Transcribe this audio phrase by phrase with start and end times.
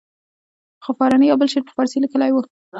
[0.83, 2.41] خو فاراني یو بل شعر په فارسي لیکلی وو.